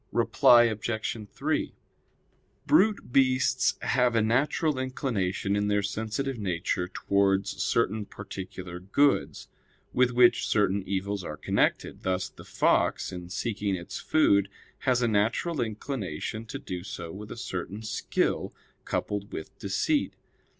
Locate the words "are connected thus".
11.23-12.29